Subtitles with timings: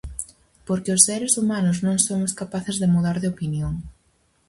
[0.67, 3.73] Porque os seres humanos non somos capaces de mudar de opinión.